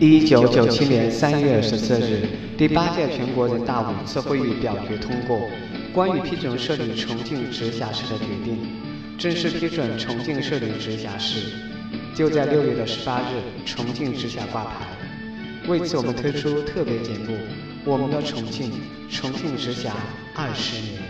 [0.00, 5.40] 一九九七年三月十四日，第八届全国人大五次会议表决通过
[5.92, 8.56] 关于批准设立重庆直辖市的决定，
[9.18, 11.48] 正式批准重庆设立直辖市。
[12.14, 14.86] 就在六月的十八日，重庆直辖挂牌。
[15.66, 17.32] 为此，我们推出特别节目
[17.84, 18.70] 《我们的重庆，
[19.10, 19.92] 重庆直辖
[20.32, 21.02] 二十年》。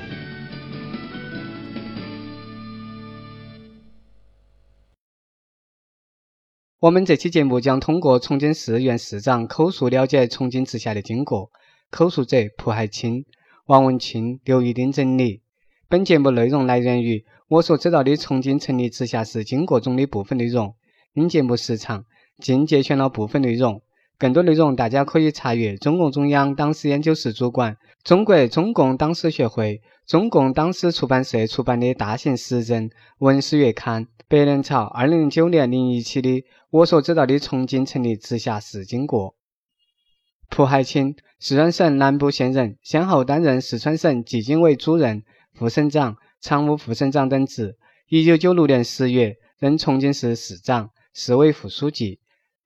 [6.81, 11.51] 我们这期节目将通过重庆市原市长口述了解重庆直辖的经过，
[11.91, 13.25] 口述者蒲海清、
[13.66, 15.43] 王文清、刘玉丁整理。
[15.88, 20.77] 本节目内容来源于我所知道的重庆成立直辖市经过中的部分内容，
[21.15, 22.05] 因节目时长，
[22.38, 23.83] 仅节选了部分内容。
[24.19, 34.09] 更多内容大家可以查阅中共中央党史研究室主管、中国中共党史学会、中共党史出版社出版的大型时政文史月刊。
[34.27, 39.37] 白莲草二零零九年零一期的我所知道的重庆成立直辖市经过。
[40.51, 45.23] 蒲海清，四川省南部县人，先后担任四川省纪检委主任、
[45.55, 47.77] 副省长、常务副省长等职。
[48.09, 52.19] 一九九六年十月任重庆市市长、市委副书记。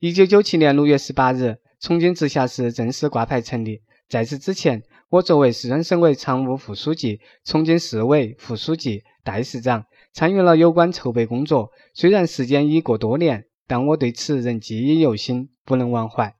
[0.03, 3.83] 一九九七年六月十八日，重庆直辖市正式挂牌成立。
[4.09, 9.85] 在此之前，我作为四川省委常务副书记、重庆市委副书记、代市长。
[10.13, 16.35] 参与了有关筹备工作，虽然时间已过多年，但我对此仍记忆犹新，不能忘怀。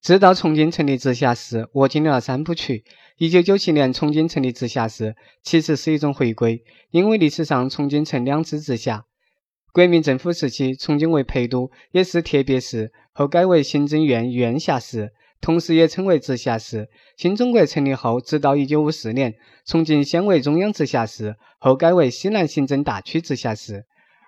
[0.00, 2.82] 知道重庆成立直辖市，我经历了三部曲。
[3.18, 9.04] 一九九七年重庆成立直辖市，其实是一种回归，因为历史上重庆曾两次直辖。
[9.72, 15.12] 国民政府时期，重庆为陪都，也是特别市，后改为行政院院辖市。
[15.40, 16.88] 同时也称为直辖市。
[17.16, 19.34] 新中国成立后，直到一九五四年，
[19.64, 23.84] 重庆先为中央直辖市，后改为西南行政大区直辖市。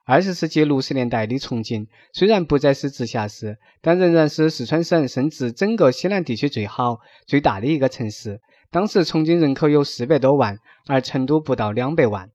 [0.06, 8.40] 二十世纪六十年代的重庆虽然不再是直辖市，但仍然是四川省甚至整个西南地区最好、最大的一个城市。
[8.70, 12.30] 当时重庆人口有四百多万，而成都不到两百万。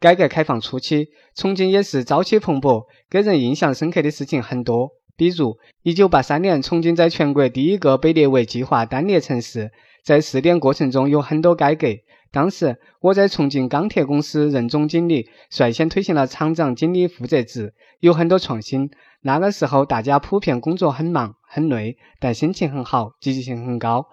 [0.00, 4.90] 改革开放初期，重庆也是朝气蓬勃，给人印象深刻的事情很多。
[5.16, 9.72] 比如，一九八三年，重庆在全国第一个被列为计划单列城市，
[10.04, 11.88] 在试点过程中有很多改革。
[12.30, 18.90] 当时我在重庆钢铁公司任总经理，率先推行了厂长经理负责制，有很多创新。
[19.22, 24.06] 那个时候，大家普遍工作很忙很累，但心情很好，积极性很高。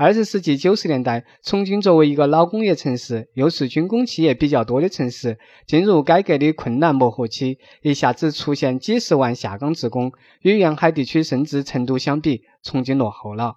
[0.00, 13.56] 二十世纪九十年代，重庆作为一个老工业城市，又是军工企业比较多的城市，进入改革的困难磨合期，一下子出现几十万下岗职工，与沿海地区甚至成都相比，重庆落后了。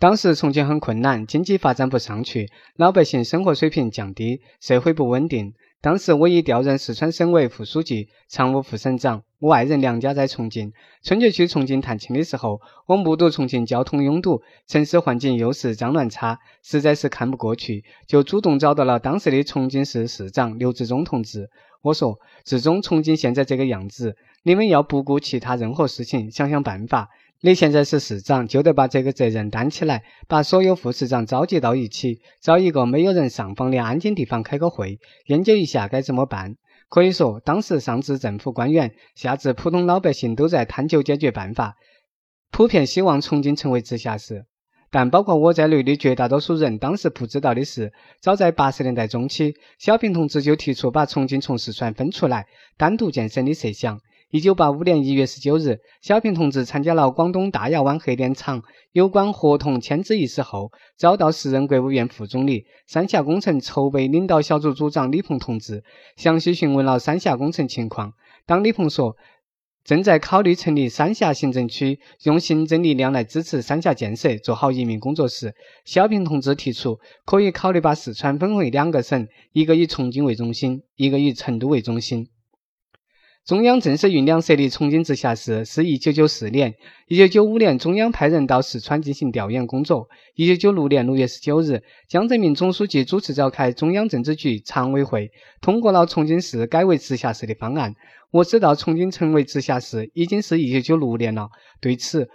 [0.00, 5.52] 当时重庆很困难，经济发展不上去，老百姓生活水平降低，社会不稳定。
[5.80, 9.22] 当时我已调任四川省委副书记、常务副省长。
[9.40, 10.72] 我爱人娘家在重庆，
[11.04, 21.50] 春节去重庆探亲的时候，我目睹重庆交通拥堵，城市环境又是脏乱差，实在是看不过去，就主动找到了当时的重庆市市长刘志忠同志。
[21.82, 27.08] 我说：“志忠，重庆现在这个样子，你们要不顾其他任何事情，想想办法。”
[27.40, 36.56] 你现在是市长，就得把这个责任担起来，把所有副市长召集到一起，找一个没有人上访的安静地方开个会，研究一下该怎么办。
[36.88, 41.76] 可以说，当时上至政府官员，下至普通老百姓，都在探究解决办法，
[42.50, 44.46] 普遍希望重庆成为直辖市。
[44.90, 52.46] 但包括我在内的绝大多数人，当时不知道的是，早在八十年代中期，小平同志就提出把重庆从四川分出来，
[52.78, 54.00] 单独建省的设想。
[54.30, 58.62] 一九八五年一月十九日，小平同志参加了广东大亚湾核电厂
[58.92, 65.82] 有关合同签字仪式后，遭到时任国务院副总理、三峡工程筹备领导小组组长李鹏同志
[66.16, 68.12] 详细询问了三峡工程情况。
[68.44, 69.16] 当李鹏说
[69.82, 75.54] 正在考虑成立三峡行政区，用行政力量来支持三峡建设，做好移民工作时，
[75.86, 82.28] 小平同志提出可以考虑把四川分为两个省，一个以重庆为中心，一个以成都为中心。
[83.48, 86.74] 中央正式酝酿设立重庆直辖市，是一九九四年。
[87.06, 90.06] 一九九五年，中央派人到四川进行调研工作。
[90.34, 95.30] 一九九六年六月十九日，江泽民总书记主持召开中央政治局常委会，
[95.62, 97.94] 通过了重庆市改为直辖市的方案。
[98.32, 101.48] 我知道重庆成为直辖市已经是一九九六年了。
[101.80, 102.28] 对此，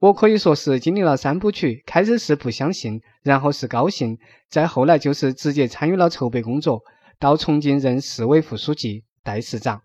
[0.00, 4.18] 我可以说是经历了三部曲：开始是不相信，然后是高兴，
[4.50, 6.82] 再后来就是直接参与了筹备工作，
[7.20, 9.82] 到重庆任市委副书记、代市长。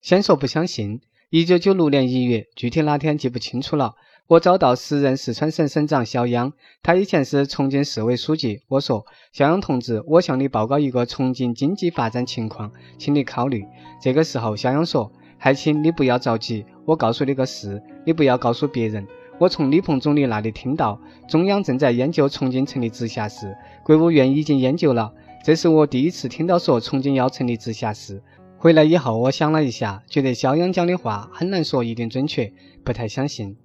[0.00, 1.02] 先说不相信。
[1.28, 3.94] 一九九六年一月，具体哪天记不清楚了。
[4.28, 6.52] 我找到时任四川省省长肖央，
[6.82, 8.62] 他以前是重庆市委书记。
[8.68, 13.62] 我说：“肖央同志，我向你报告一个重庆经济发展情况，请你考虑。”
[14.00, 19.06] 这个时候，肖央说：“还请你不要着急，我告诉你个事，你不要告诉别人。
[19.38, 20.98] 我从李鹏总理那里听到，
[21.28, 23.54] 中央正在研究重庆成立直辖市，
[23.84, 25.12] 国务院已经研究了。
[25.44, 28.22] 这是我第一次听到说重庆要成立直辖市。
[28.62, 32.52] 回来以后，我想了一下，觉得肖央讲的话很难说一定准确，
[32.84, 33.56] 不太相信。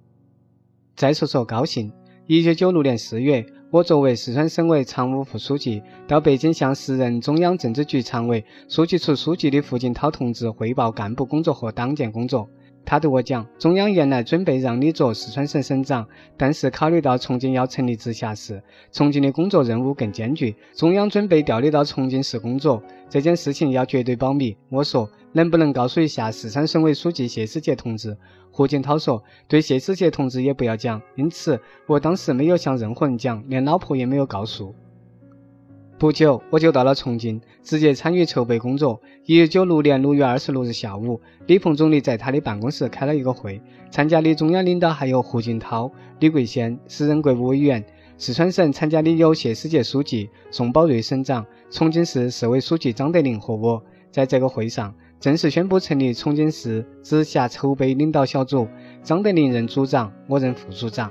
[0.96, 1.92] 再说说高兴，
[2.26, 12.48] 一九九六年四月，我作为四川省委常务副书记，到北京向时任中央政治局常委、书记处书记的胡锦涛同志汇报干部工作和党建工作。
[12.86, 16.06] 他对我讲：“中央原来准备让你做四川省省长，
[16.36, 18.62] 但是考虑到重庆要成立直辖市，
[18.92, 22.80] 重庆的工作任务更艰巨，中央准备调你到重庆市工作。
[23.10, 28.16] 这件事情要绝对保密。”我说：“能不能告诉一下四川省委书记谢思杰同志？”
[28.52, 34.72] 胡锦涛说：“对谢思杰同志也不要讲。”因此，我当时没有向任何人讲，连老婆也没有告诉。
[35.98, 39.00] 不久，我就到了重庆，直接参与筹备工作。
[39.24, 47.82] 一九九六年六月二十六日下午，李鹏总理在他的办公室开了一个会，参加的中央领导还有胡锦涛、李桂仙，时任国务委员；
[48.18, 53.82] 四川省参加的有谢思杰书记、宋宝瑞省长、重庆市市委书记张德林和我。
[54.10, 58.68] 在这个会上，正式宣布成立重庆市直辖筹备领导小组，
[59.02, 61.10] 张德林任组长，我任副组长。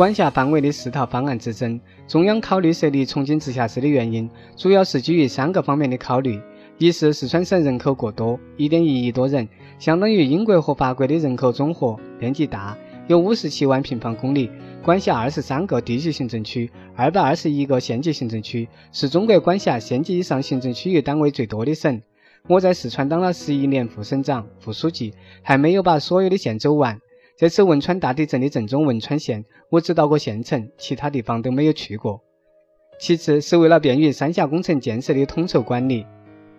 [0.00, 6.40] 管辖范围的四套方案之争，中央考虑设立重庆直辖市的原因，主要是基于三个方面的考虑：
[6.78, 9.46] 一是四川省人口过多，一点一亿多人，
[9.78, 12.74] 相当于英国和法国的人口总和，面积大，
[13.08, 14.50] 有五十七万平方公里，
[14.82, 22.00] 管辖二十三个地级行政区，二百二十一个县级行政区，是中国管辖县级以上行政区域单位最多的省。
[22.48, 25.12] 我在四川当了十一年副省长、副书记，
[25.42, 26.98] 还没有把所有的县走完。
[27.40, 32.22] 这次汶川大地震的震中汶川县，我只到过县城，其他地方都没有去过。
[32.98, 36.04] 其次是为了便于三峡工程建设的统筹管理。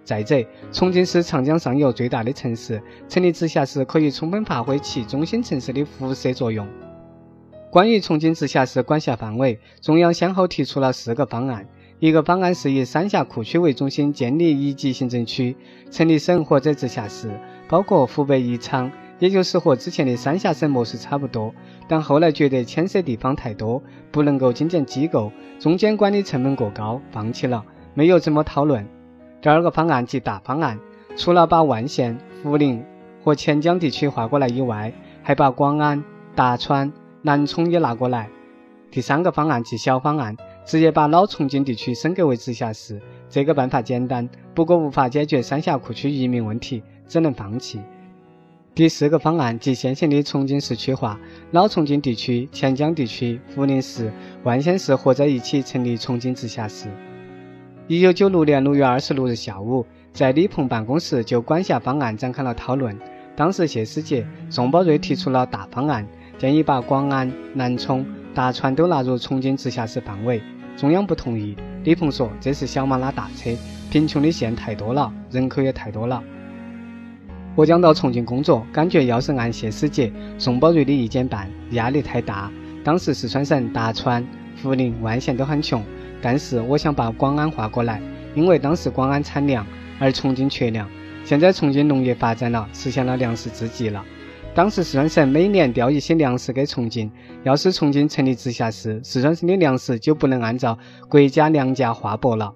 [0.04, 6.68] 再者，重庆是长江上游最大的城市，成立直辖市可以充分发挥其中心城市的辐射作用。
[7.70, 11.70] 关于重庆直辖市管辖范围，中央先后提出了四个方案。
[12.00, 15.56] 一个方案是以三峡库区为中心建立一级行政区，
[15.92, 17.30] 成立省或者直辖市，
[17.70, 18.92] 包括湖北宜昌。
[19.22, 21.54] 也就是和之前的三峡省模式差不多，
[21.88, 23.80] 但后来觉得牵涉地方太多，
[24.10, 27.64] 不能够精简机构，中间管理成本过高，放弃了，
[27.94, 28.88] 没有怎么讨论。
[29.40, 30.80] 第二个方案即大方案，
[31.16, 32.84] 除了把万县、涪陵
[33.24, 34.92] 和黔江地区划过来以外，
[35.22, 36.04] 还把广安、
[36.36, 36.92] 达川、
[37.22, 38.28] 南充也拿过来。
[38.90, 40.36] 第三个方案即小方案，
[40.66, 43.00] 直接把老重庆地区升格为直辖市。
[43.30, 47.80] 这个办法简单，不过无法解决三峡库区移民问题，只能放弃。
[48.74, 51.20] 第四个方案即现行的重庆市区划，
[51.52, 54.10] 老重庆地区、黔江地区、涪陵市、
[54.44, 56.88] 万县市合在一起成立重庆直辖市。
[57.88, 62.98] 一九九六年六月二十六日下午，在李鹏办公室就管辖方案展开了讨论。
[63.36, 66.08] 当时谢思杰、宋宝瑞提出了大方案，
[66.38, 70.42] 建议把广安、南充、达川都纳入重庆直辖市范围。
[70.78, 71.58] 中央不同意。
[71.84, 73.52] 李鹏说：“这是小马拉大车，
[73.90, 76.24] 贫穷的县太多了，人口也太多了。”
[77.54, 82.50] 我讲到重庆工作，感觉要是按谢师杰、宋宝瑞的意见办，压力太大。
[82.82, 84.26] 当时四川省达川、
[84.64, 85.84] 涪陵、万县都很穷，
[86.22, 88.02] 但是我想把广安划过来，
[88.36, 89.68] 因为当时广安产粮，
[90.00, 90.90] 而重庆缺粮。
[91.26, 94.04] 现在重庆农业发展了，实现了粮食自给了。
[94.56, 97.12] 当时四川省每年调一些粮食给重庆，
[97.44, 100.80] 要是重庆成立直辖市，四川省的粮食就不能按照
[101.10, 102.54] 国家粮价划拨了，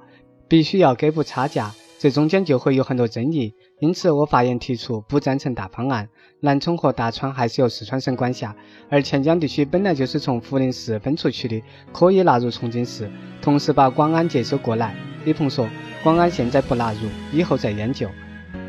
[0.48, 3.54] 必须要给补差价，这中间就会有很多争议。
[3.80, 6.08] 因此，我发言提出不赞成大方案。
[6.42, 8.56] 南充和达川还是由四川省管辖，
[8.90, 13.10] 而黔江地区本来就是从涪陵市分出去的，可以纳入重庆市，
[13.42, 14.96] 同时把广安接收过来。
[15.24, 15.68] 李鹏说
[16.04, 18.08] ：“广安现在不纳入，以后再研究。”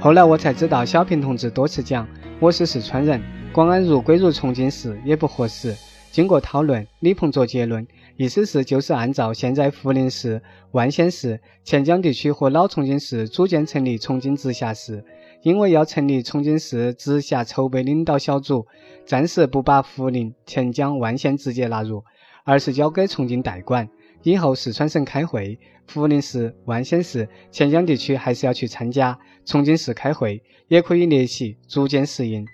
[0.00, 2.08] 后来我才知道，小平同志多次讲
[2.40, 3.20] ：“我是四川人，
[3.52, 5.74] 广安如归入重庆市也不合适。”
[6.16, 7.86] 经过讨论，李鹏作结论。
[8.16, 15.04] 意思是，就是按照现在涪陵市、万县市、黔江地区和老重庆市组建成立重庆直辖市。
[15.42, 18.66] 因为要成立重庆市直辖筹备领导小组，
[19.04, 22.02] 暂时不把涪陵、黔江、万县直接纳入，
[22.44, 23.86] 而是交给重庆代管。
[24.22, 29.18] 以后四川省开会，涪陵市、万县市、黔江地区还是要去参加。
[29.44, 32.46] 重庆市开会也可以列席，逐渐适应。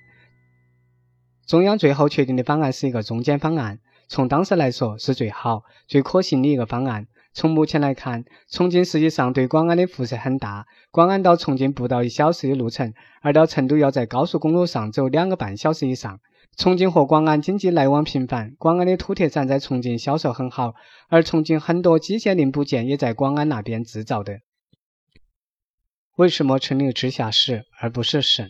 [1.46, 3.80] 中央最后确定的方案是一个中间方案。
[4.08, 7.06] 从当时来说是最好、最可行的一个方案。
[7.34, 10.66] 从目前来看，重庆实际上对广安的辐射很大。
[10.90, 16.20] 广安到重庆不到一小时的路程，而到成都要在高速公路上走两个半小时以上。
[16.58, 20.74] 重庆和广安经济来往频繁，广安的土特产在重庆销售很好，
[21.08, 24.40] 而重庆很多机械零部件也在广安那边制造的。
[26.16, 28.46] 为什么成立直辖市而不是省？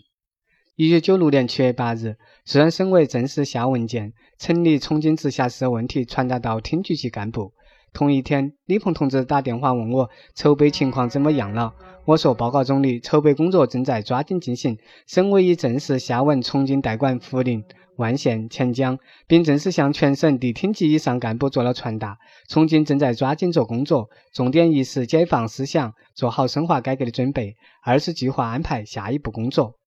[0.74, 7.52] 一九九六年七月八日，四川省委正式下文件，成立重庆直辖市问题传达到厅局级干部。
[7.92, 11.72] 同一天，李鹏同志打电话问我筹备情况怎么样了。
[12.04, 14.76] 我说：报告总理，筹备工作正在抓紧进行。
[15.06, 17.62] 省委已正式下文重庆代管涪陵、
[17.96, 22.18] 万县、黔江，并正式向全省地厅级以上干部做了传达。
[22.48, 27.52] 重庆正在抓紧做工作，重点一是解放思想，做好深化改革的准备；
[27.84, 29.78] 二是计划安排下一步工作。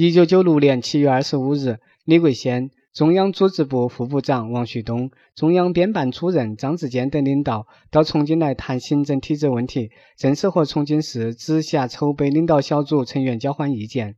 [0.00, 2.70] 一九九六年七月二十五日，李桂先。
[2.94, 14.14] 中央组织部副部长王旭东、中央编办主任张志坚等领导到重庆来谈行政体制问题，正式和重庆市直辖筹备领导小组成员交换意见。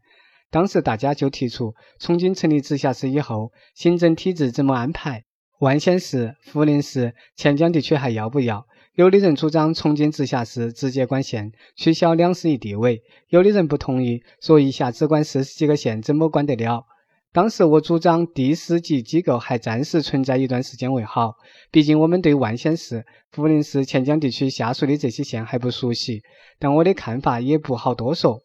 [0.51, 5.25] 当时大家就提出，重庆成立直辖市以后，行政体制怎么安排？
[5.61, 8.67] 万县市、涪陵市、黔江地区还要不要？
[9.01, 12.99] 有的人主张重庆直辖市直接管县，取消两市一地位；
[13.31, 16.85] 有的人不同意，说一下只管四十几个县，怎么管得了？
[17.33, 21.37] 当时我主张地市级机构还暂时存在一段时间为好，
[21.71, 26.21] 毕竟我们对万县市、涪陵市、黔江地区下属的这些县还不熟悉。
[26.59, 28.43] 但我的看法也不好多说。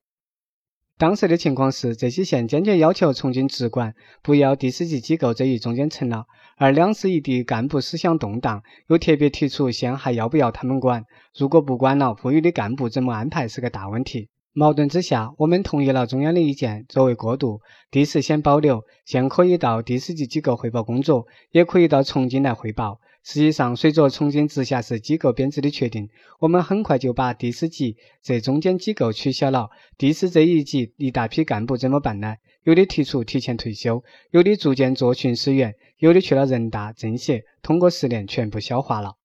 [0.97, 6.23] 当时的情况是，这些县坚决要求重庆直管，不要地市级机构这一中间层了。
[6.55, 11.03] 而两市一地干部思想动荡，又特别提出县还要不要他们管？
[11.37, 14.29] 如果不管了，富裕的干部怎么安排是个大问题。
[14.53, 17.59] 矛盾之下，我们同意了中央的意见，作为过渡，
[17.91, 23.01] 地市先保留，县可以到地市级机构汇报工作，也可以到重庆来汇报。
[23.27, 29.71] 实际上，随着重庆直辖市机构编制的确定，我们很快就把地市级这中间机构取消了。
[29.97, 32.35] 地市这一级一大批干部怎么办呢？
[32.61, 39.15] 有的提出提前退休，有的逐渐做巡视员，有的去了人大、政协，通过十年全部消化了。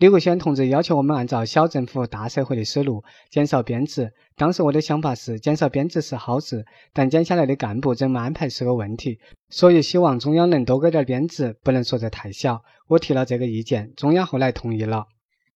[0.00, 4.10] 李国轩同志要求我们按照小政府大社会的思路减少编制。
[4.34, 6.64] 当时我的想法是，减少编制是好事，
[6.94, 9.18] 但减下来的干部怎么安排是个问题。
[9.50, 12.62] 所以希望中央能多给点编制，不能说的太小。
[12.88, 15.04] 我提了这个意见，中央后来同意了。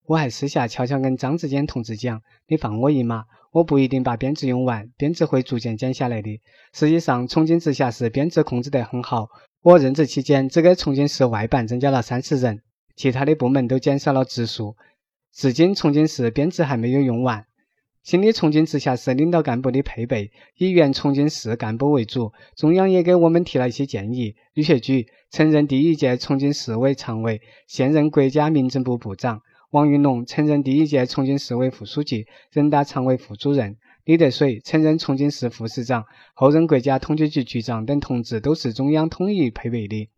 [0.04, 6.42] 我还私下悄悄跟张志坚同志讲：“你放我一马，我不一定把编制用完，编制会逐渐减下来的。”
[6.74, 9.28] 实际上，重庆直辖市编制控制得很好。
[9.62, 12.60] 我任职期间，只给重庆市外办增加了三十人。
[12.96, 14.76] 其他的部门都减少了职数，
[15.32, 17.46] 至今重庆市编制还没有用完。
[18.02, 24.36] 新的重庆直辖市领导干部的配备以原重庆市干部为主，中央也给我们提了一些建议。
[24.52, 29.38] 李学举曾任第一届重庆市委常委，现任国家民政部部长；
[29.70, 40.10] 王云龙曾任第一届重庆市委副书记、人大常委副主任；李德水曾任重庆市副市长，后任国家统计局局长等同志都是中央统一配备的。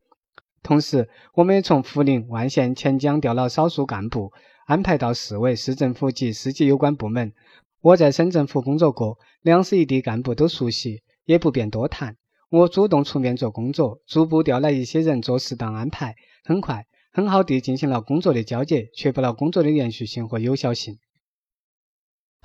[0.66, 4.32] 同时，我们也从涪陵、万县、黔江调了少数干部，
[4.66, 7.32] 安排到市委、市政府及市级有关部门。
[7.80, 12.16] 我在省政府工作过，两市一地干部都熟悉，也不便多谈。
[12.50, 20.98] 我主动出面做工作，逐步调来一些人做适当安排，很快、很好地进行了工作的交接，确保了工作的连续性和有效性。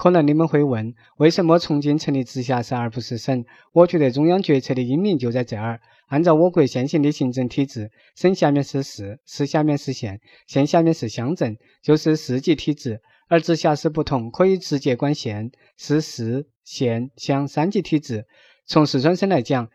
[0.01, 3.45] 可能你们会问，为什么重庆成立直辖市而不是省？
[3.71, 5.79] 我觉得中央决策的英明就在这儿。
[6.07, 12.99] 按照我国现行的行政体制，省下面是市，市下面是县，县下面是乡镇，就是市级体制。
[13.27, 18.25] 而直辖市不同，可以直接管县，是市、县、乡三级体制。
[18.65, 19.69] 从四川省来讲，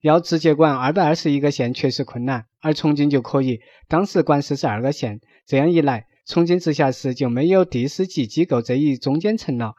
[0.00, 3.58] 要直接管二百二十一个县确实困难，而重庆就可以，
[3.88, 5.18] 当时管四十二个县。
[5.44, 9.74] 这样一来，重庆直辖市就没有地市级机构这一中间层了。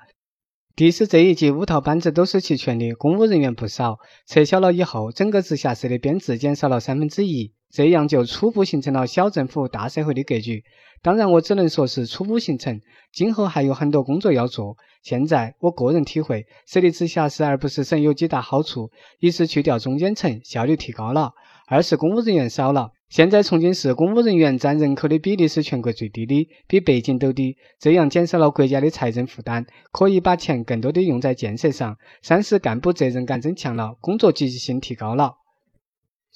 [0.77, 3.97] 地市这一级五套班子都是齐全的，公务人员不少。
[4.27, 10.63] 撤销了以后，整个直辖市的编制减少了三分之一，这样就初步形成了小政府大社会的格局。
[11.01, 12.79] 当然，我只能说是初步形成，
[13.11, 14.77] 今后还有很多工作要做。
[15.03, 21.33] 现在，我个人体会，设立直辖市而不是省有几大好处：一是去掉中间层，效率提高了；
[21.67, 22.91] 二是公务人员少了。
[23.09, 31.97] 现在重庆市公务人员占人口的比例是全国最低的，比北京都低，这样减少了国家的财政负担，可以把钱更多的用在建设上。
[32.21, 35.35] 三是干部责任感增强了，工作积极性提高了。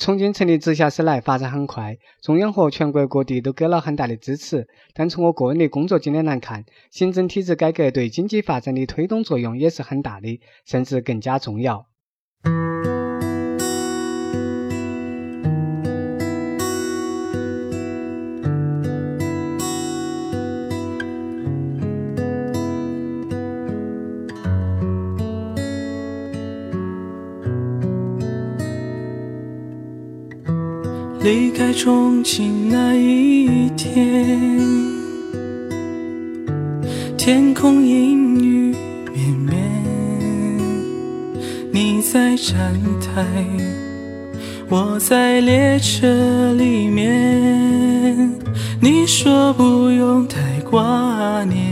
[0.01, 4.67] 重庆成立直辖市来发展很快，中央和全国各地都给了很大的支持。
[4.95, 11.85] 但从我个人的工作经验来看，行政体制改革对经济发展的推动作用也是很大的，甚至更加重要。
[31.31, 34.37] 离开重庆那一天
[37.17, 38.75] 天空阴雨
[39.13, 39.57] 绵绵
[41.71, 43.25] 你在站台
[44.67, 48.29] 我在列车里面
[48.81, 51.71] 你说不用太挂念。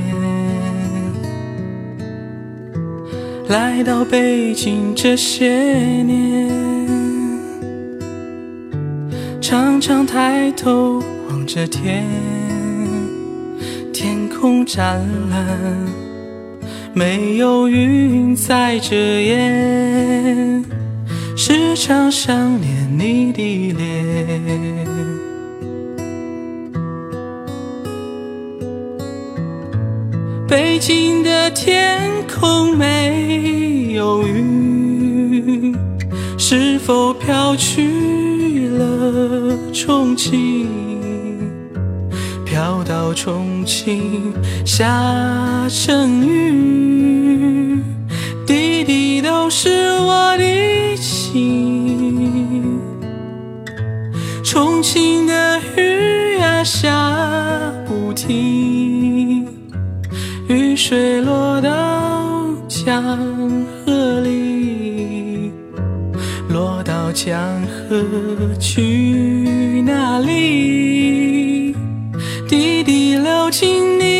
[3.49, 5.49] 来到北京这些
[6.03, 6.78] 年
[9.49, 12.05] 常常抬头望着天，
[13.91, 15.57] 天空湛蓝。
[16.93, 20.63] 没有云在遮掩，
[21.35, 24.85] 时常想念你的脸。
[30.47, 31.99] 北京的天
[32.39, 35.75] 空没有云，
[36.37, 37.89] 是否飘去
[39.73, 40.67] 重庆？
[42.45, 44.33] 飘到重庆
[44.65, 47.81] 下成雨，
[48.47, 52.79] 滴滴都是我的心。
[54.43, 59.47] 重庆的雨呀下不停，
[60.47, 61.69] 雨水落到
[62.67, 63.15] 江
[63.85, 65.51] 河里，
[66.49, 67.58] 落到江
[68.59, 71.75] 去哪里？
[72.47, 74.18] 滴滴流进你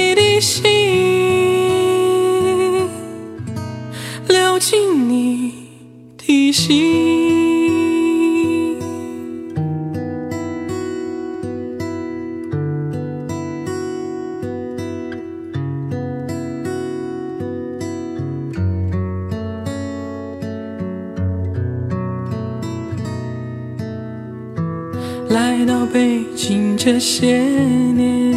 [26.92, 28.36] 这些年，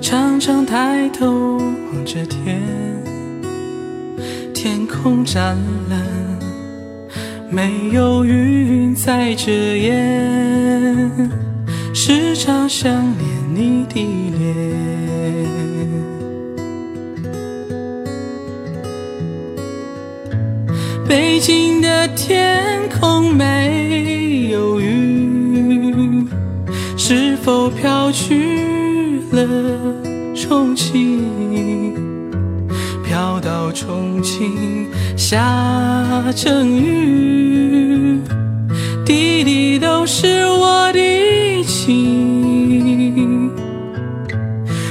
[0.00, 2.62] 常常抬头望着天，
[4.54, 5.58] 天空湛
[5.90, 6.00] 蓝，
[7.50, 11.10] 没有云在遮掩，
[11.92, 12.88] 时常想
[13.18, 14.00] 念你的
[14.38, 14.46] 脸。
[21.08, 23.85] 北京的天空没
[27.46, 29.40] 否飘去了
[30.34, 31.22] 重庆？
[33.04, 38.20] 飘到重庆下成雨，
[39.04, 43.48] 滴滴都是我的情。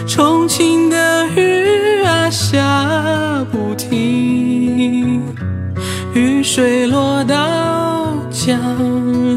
[0.07, 5.21] 重庆的雨啊下不停。
[6.13, 8.57] 雨水落到江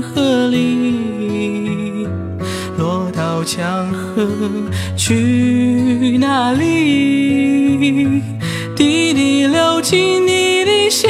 [0.02, 0.87] 河里，
[4.96, 8.22] 去哪里？
[8.76, 11.08] 滴滴流进你的心。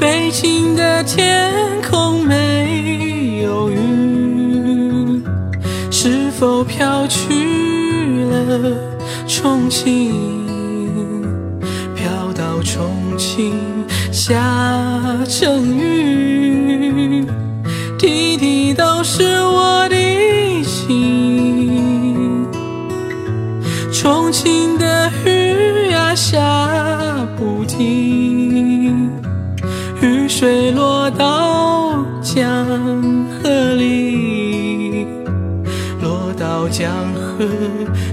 [0.00, 1.52] 北京的天
[1.88, 5.22] 空没有云，
[5.90, 8.76] 是否飘去了
[9.28, 10.12] 重庆？
[11.94, 13.52] 飘到重庆
[14.10, 14.34] 下
[15.28, 16.41] 成雨，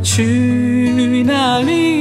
[0.03, 1.98] 去哪里？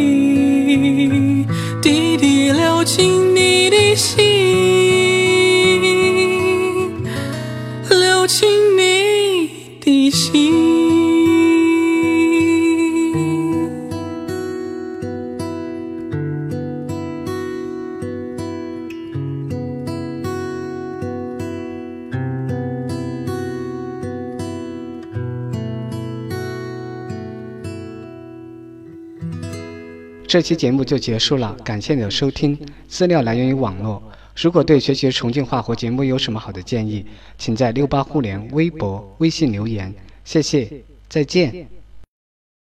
[30.28, 32.56] 这期节目就结束了，感谢你的收听。
[32.86, 34.02] 资料来源于网络。
[34.36, 37.02] 如果对学习重庆话或节目有什么好的建议，
[37.38, 39.92] 请在六八互联微博、微信留言。
[40.24, 40.70] 谢谢，
[41.08, 41.66] 再见。